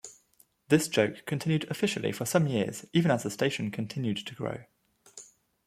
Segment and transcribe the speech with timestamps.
[0.69, 4.63] This joke continued officially for some years even as the station continued to grow.